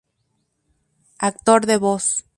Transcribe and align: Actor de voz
Actor 1.19 1.67
de 1.67 1.77
voz 1.77 2.25